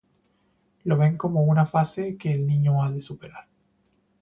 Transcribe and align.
Lo 0.85 0.97
ven 0.97 1.15
como 1.15 1.43
una 1.43 1.67
fase 1.67 2.17
que 2.17 2.33
el 2.33 2.47
niño 2.47 2.83
ha 2.83 2.89
de 2.89 2.99
superar. 2.99 3.47